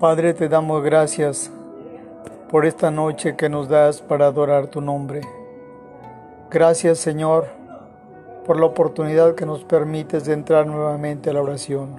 [0.00, 1.50] Padre, te damos gracias
[2.52, 5.22] por esta noche que nos das para adorar tu nombre.
[6.52, 7.48] Gracias, Señor,
[8.46, 11.96] por la oportunidad que nos permites de entrar nuevamente a la oración.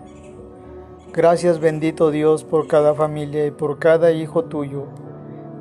[1.12, 4.86] Gracias, bendito Dios, por cada familia y por cada hijo tuyo,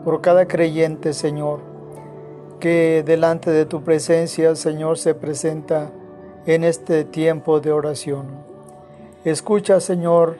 [0.04, 1.58] por cada creyente, Señor,
[2.60, 5.90] que delante de tu presencia, Señor, se presenta
[6.46, 8.26] en este tiempo de oración.
[9.24, 10.36] Escucha, Señor,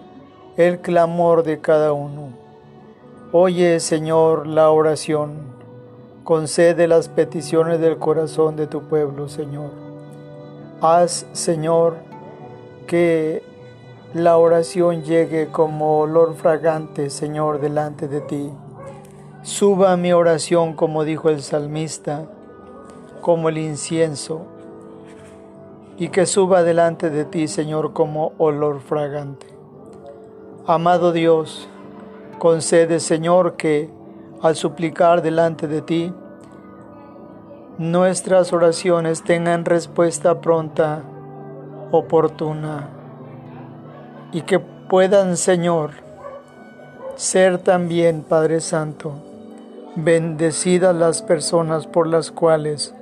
[0.59, 2.31] el clamor de cada uno.
[3.31, 5.57] Oye, Señor, la oración.
[6.25, 9.71] Concede las peticiones del corazón de tu pueblo, Señor.
[10.81, 11.99] Haz, Señor,
[12.89, 13.45] que
[14.15, 18.51] la oración llegue como olor fragante, Señor, delante de ti.
[19.43, 22.27] Suba mi oración, como dijo el salmista,
[23.21, 24.41] como el incienso,
[25.99, 29.58] y que suba delante de ti, Señor, como olor fragante.
[30.71, 31.67] Amado Dios,
[32.39, 33.89] concede, Señor, que
[34.43, 36.13] al suplicar delante de ti,
[37.79, 41.01] nuestras oraciones tengan respuesta pronta,
[41.91, 42.91] oportuna,
[44.31, 45.93] y que puedan, Señor,
[47.17, 49.15] ser también, Padre Santo,
[49.97, 52.95] bendecidas las personas por las cuales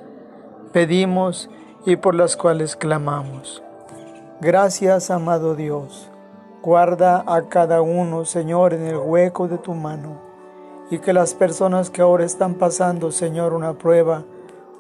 [0.72, 1.50] pedimos
[1.84, 3.60] y por las cuales clamamos.
[4.40, 6.12] Gracias, amado Dios
[6.62, 10.18] Guarda a cada uno, Señor, en el hueco de tu mano.
[10.90, 14.24] Y que las personas que ahora están pasando, Señor, una prueba,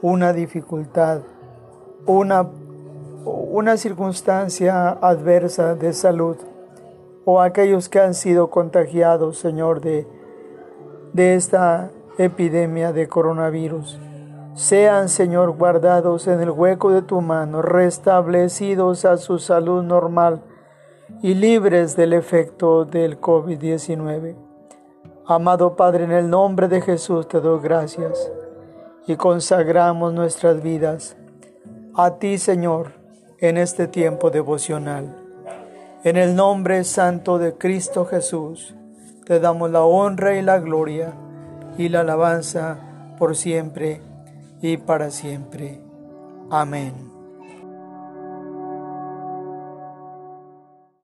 [0.02, 1.20] una dificultad,
[2.06, 2.48] una,
[3.24, 6.36] una circunstancia adversa de salud,
[7.24, 10.06] o aquellos que han sido contagiados, Señor, de,
[11.12, 13.98] de esta epidemia de coronavirus,
[14.54, 20.42] sean, Señor, guardados en el hueco de tu mano, restablecidos a su salud normal
[21.22, 24.36] y libres del efecto del COVID-19.
[25.26, 28.30] Amado Padre, en el nombre de Jesús te doy gracias
[29.06, 31.16] y consagramos nuestras vidas
[31.94, 32.92] a ti, Señor,
[33.38, 35.16] en este tiempo devocional.
[36.04, 38.74] En el nombre santo de Cristo Jesús,
[39.24, 41.14] te damos la honra y la gloria
[41.78, 42.78] y la alabanza
[43.18, 44.00] por siempre
[44.60, 45.80] y para siempre.
[46.50, 47.15] Amén.